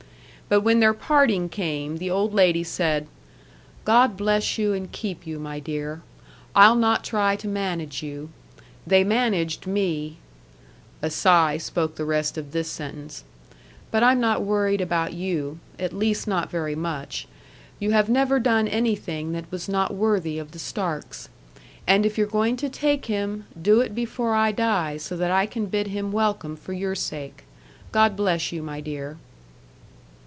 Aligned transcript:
But 0.49 0.65
when 0.65 0.81
their 0.81 0.93
parting 0.93 1.47
came, 1.47 1.95
the 1.95 2.09
old 2.09 2.33
lady 2.33 2.61
said: 2.65 3.07
"God 3.85 4.17
bless 4.17 4.57
you 4.57 4.73
and 4.73 4.91
keep 4.91 5.25
you, 5.25 5.39
my 5.39 5.61
dear. 5.61 6.01
I'll 6.53 6.75
not 6.75 7.05
try 7.05 7.37
to 7.37 7.47
manage 7.47 8.03
you. 8.03 8.31
They 8.85 9.05
managed 9.05 9.65
me" 9.65 10.17
A 11.01 11.09
sigh 11.09 11.55
spoke 11.55 11.95
the 11.95 12.03
rest 12.03 12.37
of 12.37 12.51
this 12.51 12.67
sentence. 12.67 13.23
"But 13.91 14.03
I'm 14.03 14.19
not 14.19 14.43
worried 14.43 14.81
about 14.81 15.13
you 15.13 15.59
at 15.79 15.93
least, 15.93 16.27
not 16.27 16.51
very 16.51 16.75
much. 16.75 17.29
You 17.79 17.91
have 17.93 18.09
never 18.09 18.37
done 18.37 18.67
anything 18.67 19.31
that 19.31 19.49
was 19.53 19.69
not 19.69 19.93
worthy 19.95 20.37
of 20.37 20.51
the 20.51 20.59
Starks. 20.59 21.29
And 21.87 22.05
if 22.05 22.17
you're 22.17 22.27
going 22.27 22.57
to 22.57 22.67
take 22.67 23.05
him, 23.05 23.45
do 23.61 23.79
it 23.79 23.95
before 23.95 24.35
I 24.35 24.51
die 24.51 24.97
so 24.97 25.15
that 25.15 25.31
I 25.31 25.45
can 25.45 25.67
bid 25.67 25.87
him 25.87 26.11
welcome 26.11 26.57
for 26.57 26.73
your 26.73 26.93
sake. 26.93 27.45
God 27.93 28.17
bless 28.17 28.51
you, 28.51 28.61
my 28.61 28.81
dear." 28.81 29.15